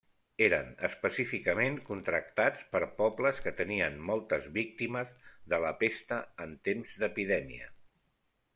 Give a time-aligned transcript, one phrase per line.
[0.43, 5.15] Eren específicament contractats per pobles que tenien moltes víctimes
[5.55, 7.73] de la pesta en temps d'epidèmia.